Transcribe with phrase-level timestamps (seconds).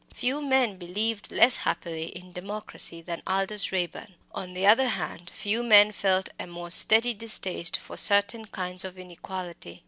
[0.15, 5.61] Few men believed less happily in democracy than Aldous Raeburn; on the other hand, few
[5.61, 9.79] men felt a more steady distaste for certain kinds of inequality.